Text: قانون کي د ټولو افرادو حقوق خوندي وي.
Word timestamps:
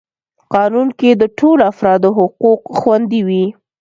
قانون 0.53 0.87
کي 0.99 1.09
د 1.15 1.23
ټولو 1.37 1.61
افرادو 1.71 2.09
حقوق 2.17 2.61
خوندي 2.79 3.21
وي. 3.27 3.45